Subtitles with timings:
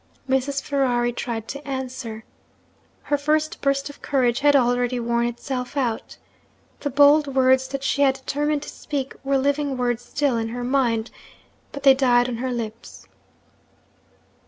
[0.27, 0.63] Mrs.
[0.63, 2.23] Ferrari tried to answer.
[3.03, 6.17] Her first burst of courage had already worn itself out.
[6.79, 10.63] The bold words that she had determined to speak were living words still in her
[10.63, 11.11] mind,
[11.71, 13.05] but they died on her lips.